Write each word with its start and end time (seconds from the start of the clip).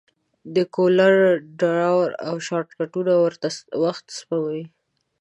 د 0.55 0.57
کولر 0.75 1.13
ډراو 1.59 2.35
شارټکټونه 2.47 3.13
وخت 3.83 4.05
سپموي. 4.19 4.63